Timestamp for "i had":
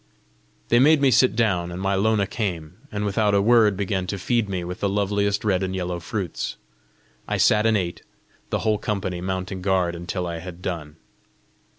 10.25-10.63